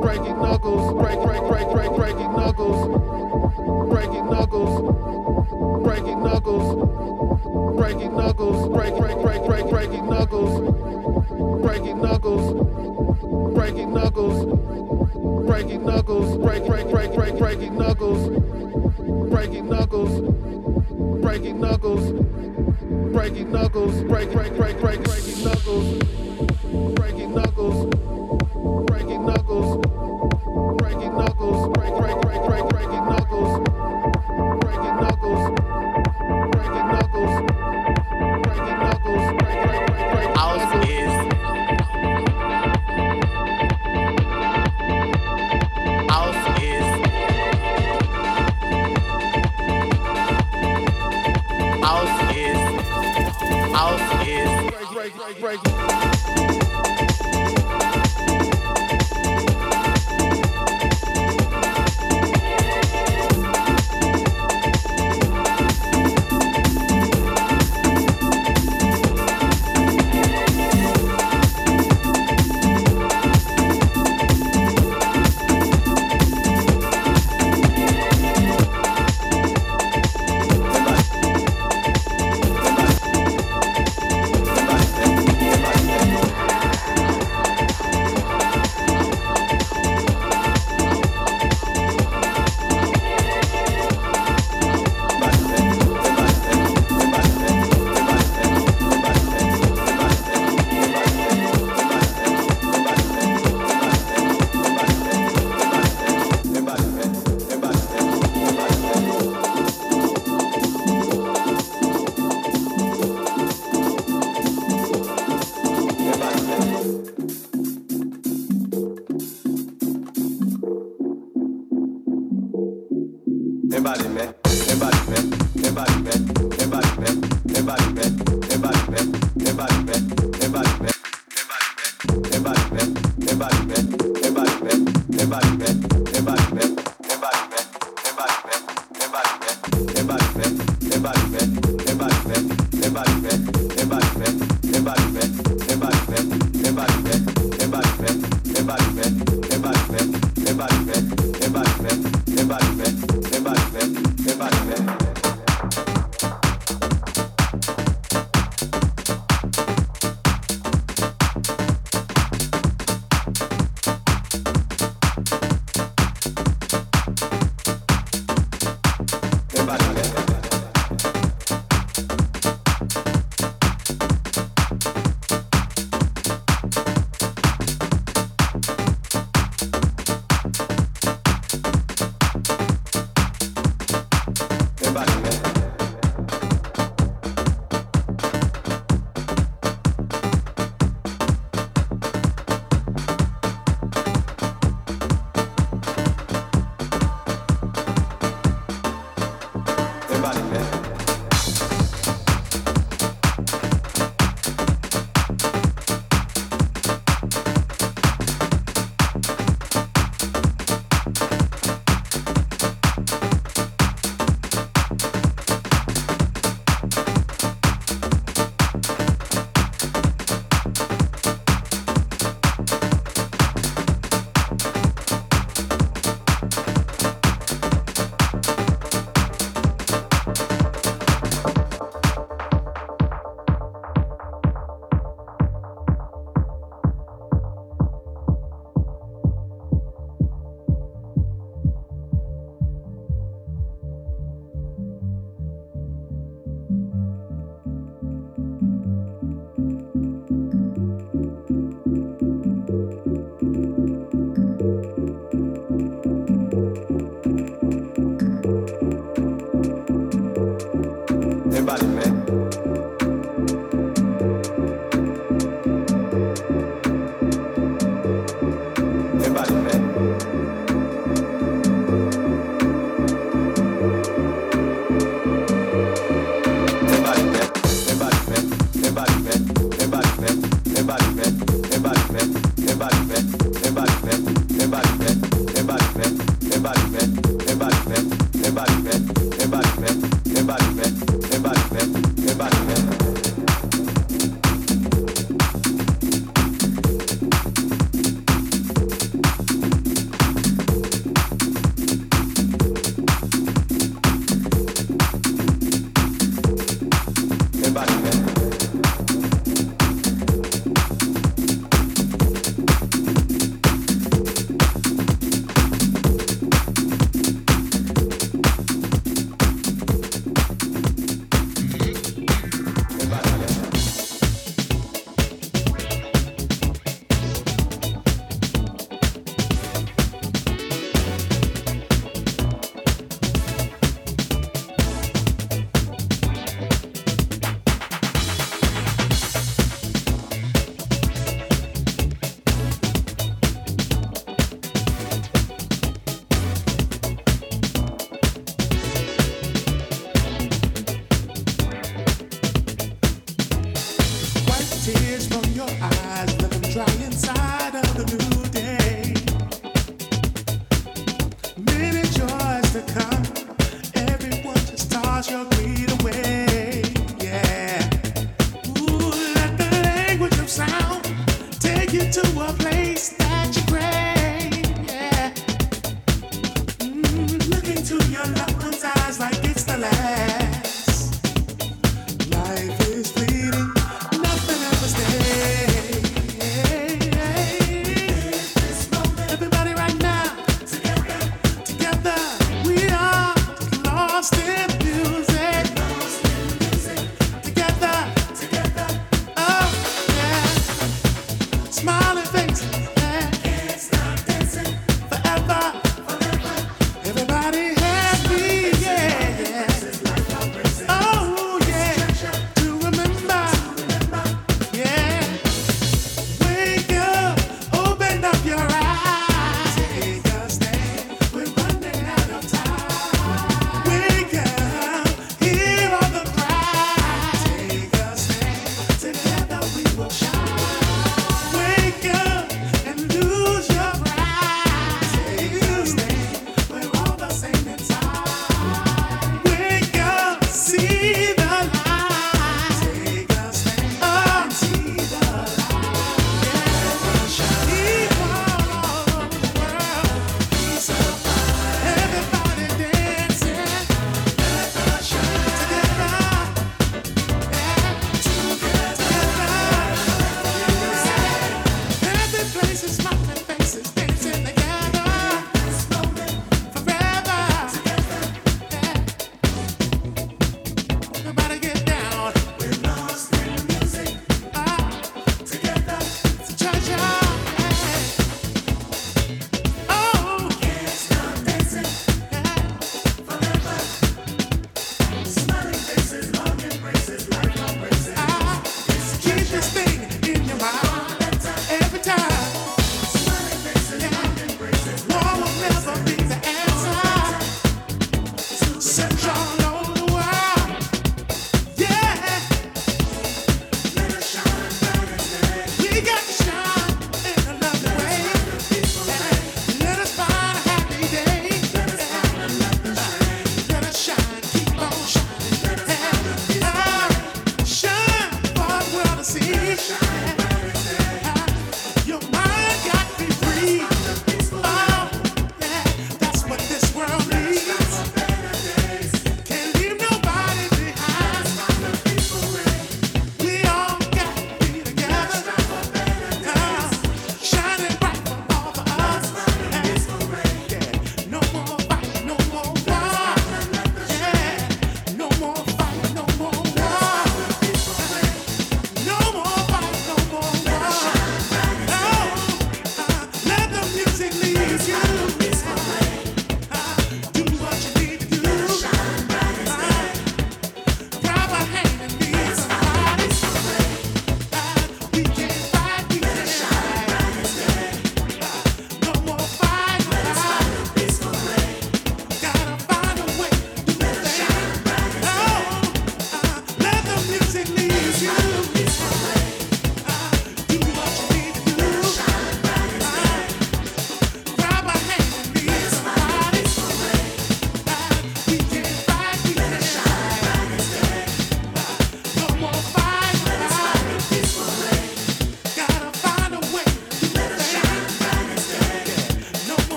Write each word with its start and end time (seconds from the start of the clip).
Breaking 0.00 0.38
knuckles. 0.40 0.94
Break 0.94 1.20
break 1.20 1.42
break 1.48 1.68
break 1.72 1.96
breaking 1.96 2.29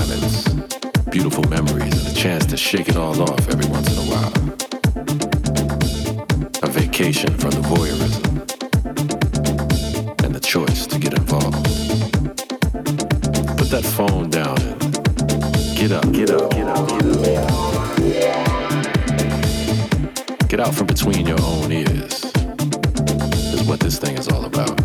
climates, 0.00 0.44
beautiful 1.10 1.44
memories, 1.50 2.06
and 2.06 2.16
a 2.16 2.18
chance 2.18 2.46
to 2.46 2.56
shake 2.56 2.88
it 2.88 2.96
all 2.96 3.20
off 3.22 3.48
every 3.48 3.68
once 3.70 3.92
in 3.92 3.98
a 3.98 4.06
while. 4.12 4.32
A 6.62 6.68
vacation 6.68 7.36
from 7.36 7.50
the 7.50 7.60
voyeurism 7.60 8.24
and 10.24 10.34
the 10.34 10.40
choice 10.40 10.86
to 10.86 10.98
get 10.98 11.12
involved. 11.12 11.64
Put 13.58 13.68
that 13.70 13.84
phone 13.84 14.30
down 14.30 14.58
and 14.62 14.80
get 15.76 15.92
up, 15.92 16.10
get 16.12 16.30
up, 16.30 16.50
get 16.50 16.66
up, 16.66 16.88
get 16.88 17.06
up. 17.36 17.50
Get 20.48 20.60
out 20.60 20.74
from 20.74 20.86
between 20.86 21.26
your 21.26 21.40
own 21.42 21.70
ears, 21.72 22.24
is 23.54 23.62
what 23.64 23.80
this 23.80 23.98
thing 23.98 24.16
is 24.16 24.28
all 24.28 24.46
about. 24.46 24.79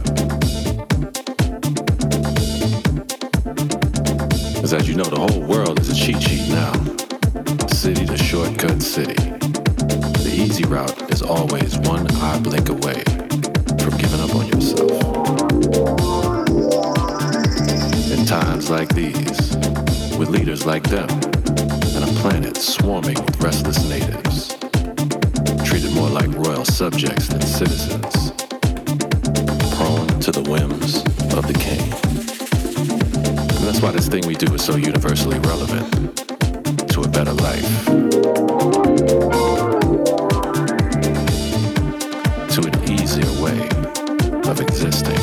As 4.76 4.90
you 4.90 4.96
know, 4.96 5.04
the 5.04 5.20
whole 5.20 5.42
world 5.42 5.80
is 5.80 5.90
a 5.90 5.96
cheat 5.96 6.22
sheet 6.22 6.50
now. 6.50 6.74
City 7.68 8.06
to 8.06 8.18
shortcut 8.18 8.82
city. 8.82 9.14
The 9.14 10.34
easy 10.36 10.66
route 10.66 11.12
is 11.12 11.22
always 11.22 11.78
one 11.80 12.06
eye 12.16 12.40
blink 12.40 12.70
away 12.70 13.02
from 13.80 13.98
giving 13.98 14.20
up 14.20 14.36
on 14.36 14.48
yourself. 14.48 14.92
In 18.12 18.26
times 18.26 18.70
like 18.70 18.90
these, 18.94 19.56
with 20.18 20.30
leaders 20.30 20.66
like 20.66 20.84
them, 20.84 21.10
and 21.10 22.04
a 22.04 22.12
planet 22.20 22.58
swarming 22.58 23.24
with 23.24 23.42
restless 23.42 23.88
natives, 23.88 24.58
treated 25.64 25.94
more 25.94 26.10
like 26.10 26.28
royal 26.36 26.66
subjects 26.66 27.28
than 27.30 27.42
citizens, 27.42 28.15
this 34.06 34.22
thing 34.22 34.28
we 34.28 34.36
do 34.36 34.54
is 34.54 34.64
so 34.64 34.76
universally 34.76 35.40
relevant 35.40 36.18
to 36.90 37.02
a 37.02 37.08
better 37.08 37.34
life. 37.34 37.86
To 42.54 42.62
an 42.62 42.92
easier 42.92 43.32
way 43.42 43.68
of 44.50 44.62
existing. 44.62 45.18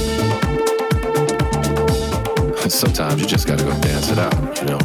Sometimes 2.69 3.21
you 3.21 3.29
just 3.29 3.47
gotta 3.47 3.63
go 3.63 3.71
dance 3.81 4.11
it 4.11 4.19
out, 4.19 4.35
you 4.59 4.67
know? 4.67 4.81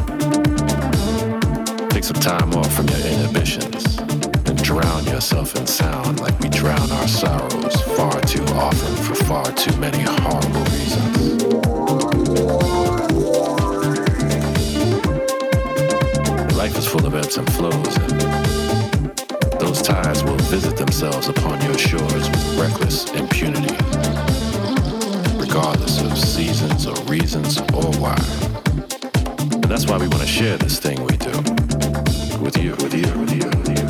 Take 1.88 2.04
some 2.04 2.20
time 2.20 2.54
off 2.54 2.72
from 2.72 2.86
your 2.88 2.98
inhibitions 2.98 3.98
and 3.98 4.62
drown 4.62 5.04
yourself 5.06 5.56
in 5.56 5.66
sound 5.66 6.20
like 6.20 6.38
we 6.40 6.48
drown 6.50 6.90
our 6.92 7.08
sorrows 7.08 7.80
far 7.96 8.20
too 8.22 8.44
often 8.54 8.94
for 8.96 9.14
far 9.24 9.50
too 9.52 9.76
many 9.78 10.02
horrible 10.02 10.64
reasons. 10.64 11.08
Full 16.88 17.04
of 17.04 17.14
ebbs 17.14 17.36
and 17.36 17.52
flows, 17.52 17.94
those 19.58 19.82
tides 19.82 20.24
will 20.24 20.38
visit 20.48 20.74
themselves 20.78 21.28
upon 21.28 21.60
your 21.60 21.76
shores 21.76 22.30
with 22.30 22.58
reckless 22.58 23.04
impunity, 23.12 23.74
regardless 25.36 26.00
of 26.00 26.16
seasons 26.16 26.86
or 26.86 26.94
reasons 27.04 27.58
or 27.74 27.92
why. 28.00 28.16
And 29.52 29.64
that's 29.64 29.86
why 29.86 29.98
we 29.98 30.08
want 30.08 30.22
to 30.22 30.26
share 30.26 30.56
this 30.56 30.78
thing 30.78 30.98
we 31.04 31.18
do 31.18 31.30
with 32.40 32.56
you, 32.56 32.70
with 32.76 32.94
you, 32.94 33.06
with 33.20 33.34
you, 33.34 33.44
with 33.50 33.68
you. 33.68 33.86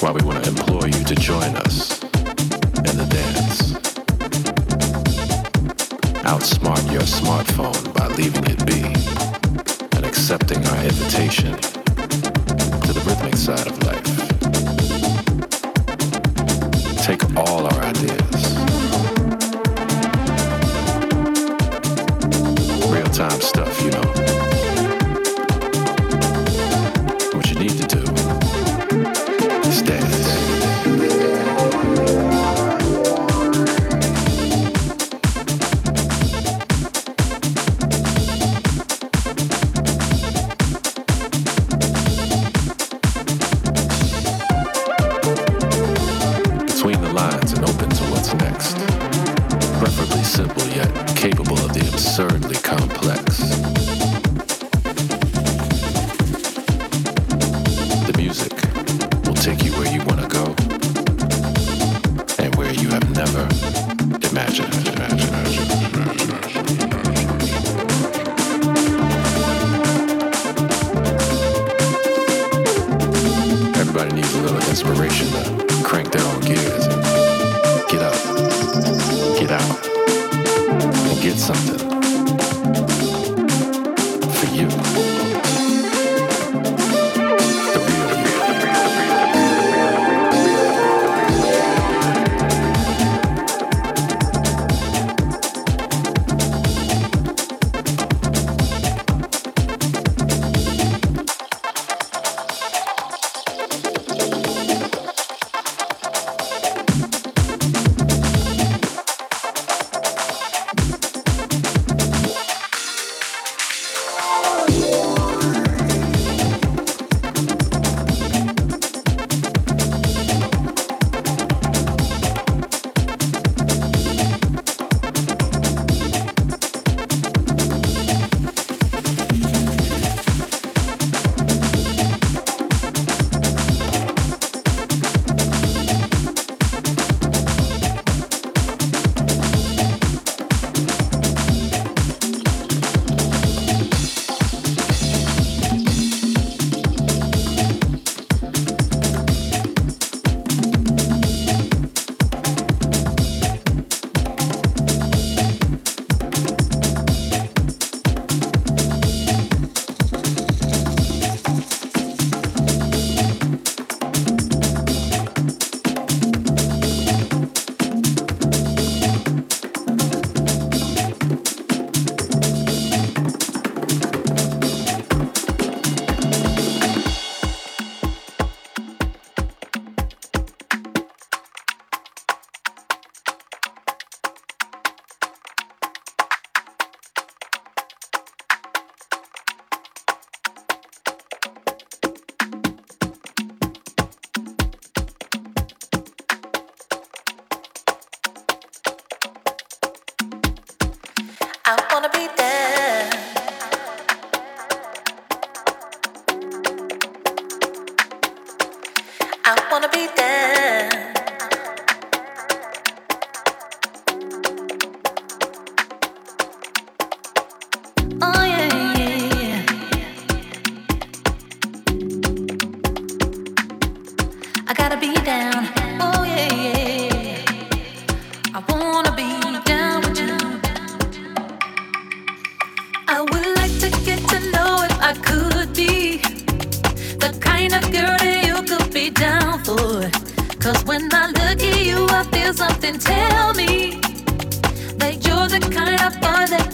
Why 0.00 0.10
we 0.10 0.22
want 0.26 0.44
to 0.44 0.50
implore 0.50 0.86
you 0.86 1.04
to 1.04 1.14
join 1.14 1.56
us 1.56 2.02
in 2.02 2.96
the 2.98 3.06
dance. 3.08 3.72
Outsmart 6.22 6.92
your 6.92 7.02
smartphone 7.02 7.89
leaving 8.20 8.44
it 8.44 8.66
be 8.66 8.82
and 9.96 10.04
accepting 10.04 10.62
our 10.66 10.84
invitation 10.84 11.56
to 11.56 12.92
the 12.92 13.02
rhythmic 13.06 13.34
side 13.34 13.66
of 13.66 13.82
life. 13.84 13.89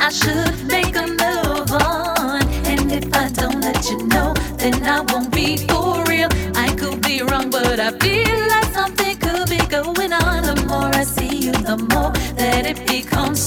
I 0.06 0.10
should 0.10 0.68
make 0.68 0.94
a 0.94 1.04
move 1.04 1.72
on. 1.82 2.40
And 2.64 2.92
if 2.92 3.12
I 3.12 3.28
don't 3.28 3.60
let 3.60 3.90
you 3.90 4.06
know, 4.06 4.34
then 4.56 4.80
I 4.84 5.00
won't 5.00 5.32
be 5.32 5.56
for 5.66 6.04
real. 6.04 6.28
I 6.54 6.72
could 6.78 7.02
be 7.02 7.22
wrong, 7.22 7.50
but 7.50 7.80
I 7.80 7.90
feel 7.98 8.38
like 8.46 8.66
something 8.72 9.16
could 9.16 9.48
be 9.50 9.58
going 9.66 10.12
on. 10.12 10.44
The 10.44 10.64
more 10.68 10.94
I 10.94 11.02
see 11.02 11.36
you, 11.46 11.50
the 11.50 11.76
more 11.90 12.12
that 12.36 12.66
it 12.66 12.86
becomes 12.86 13.45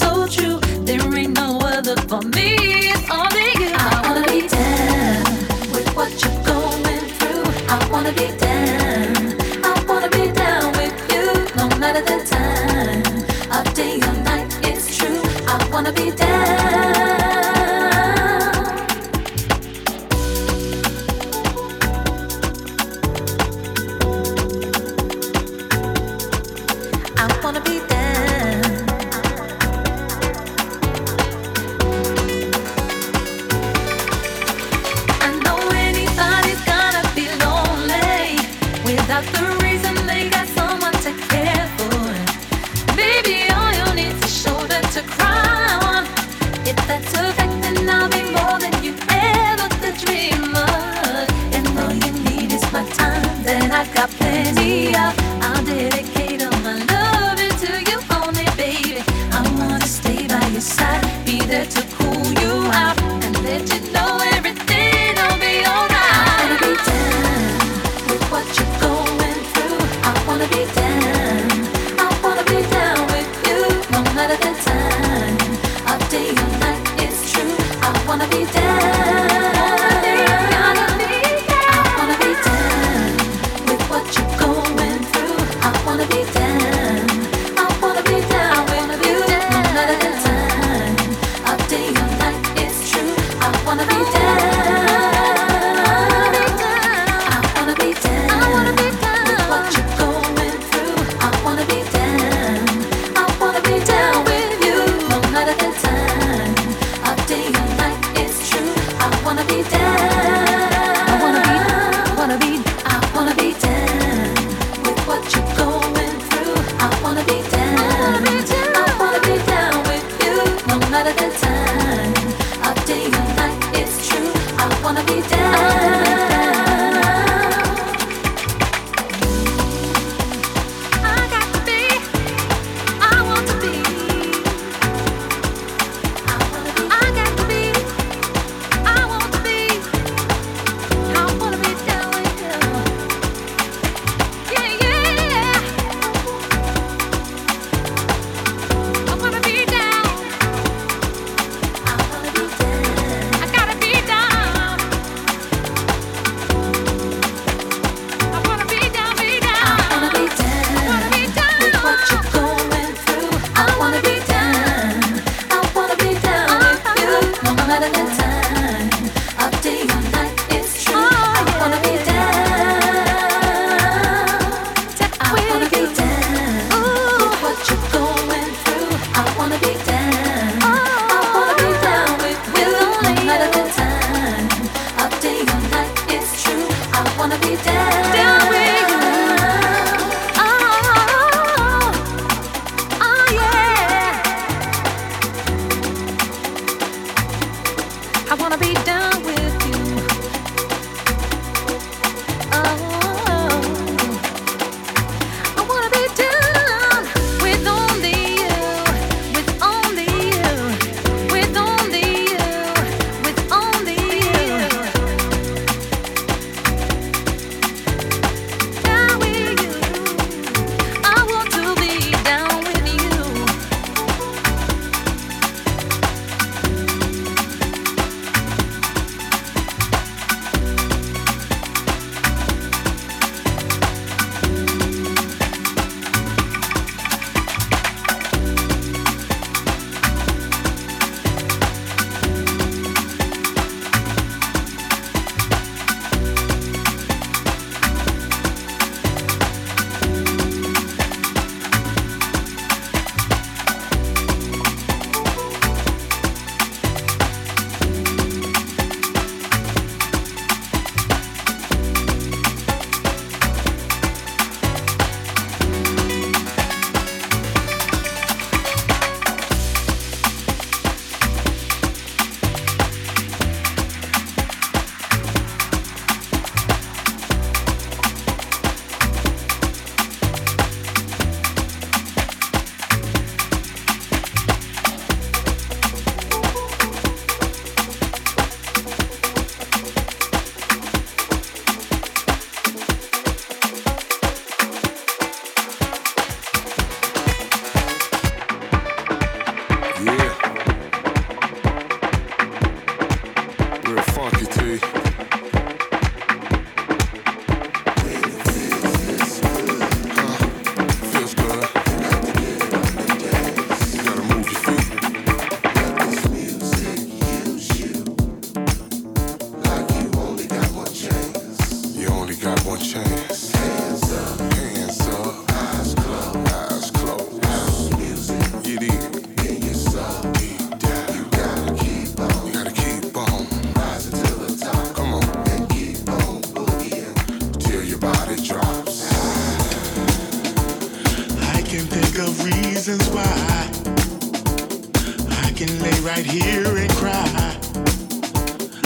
can 345.60 345.82
lay 345.82 346.00
right 346.00 346.26
here 346.26 346.78
and 346.78 346.90
cry. 346.92 347.58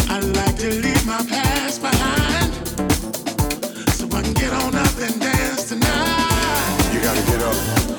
I 0.10 0.20
like 0.20 0.58
to 0.58 0.70
leave 0.72 1.06
my 1.06 1.24
past 1.30 1.84
behind 1.84 2.52
so 3.94 4.08
I 4.08 4.24
can 4.24 4.34
get 4.34 4.52
on 4.52 4.74
up 4.74 4.98
and 4.98 5.22
dance 5.22 5.70
tonight. 5.70 6.90
You 6.92 7.00
gotta 7.00 7.22
get 7.22 7.42
up. 7.44 7.93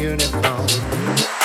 uniform. 0.00 1.39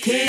Key, 0.00 0.27